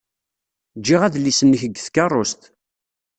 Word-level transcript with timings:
Jjiɣ 0.77 1.01
adlis-nnek 1.03 1.61
deg 1.67 1.77
tkeṛṛust. 1.79 2.41